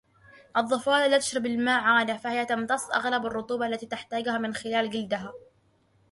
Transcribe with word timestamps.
الضفادع 0.57 1.05
لا 1.05 1.17
تشرب 1.17 1.45
الماء 1.45 1.81
عادة، 1.83 2.17
فهي 2.17 2.45
تمتص 2.45 2.89
أغلب 2.89 3.25
الرطوبة 3.25 3.67
التي 3.67 3.85
تحتاجها 3.85 4.37
من 4.37 4.53
خلال 4.53 4.89
جلدها. 4.89 5.33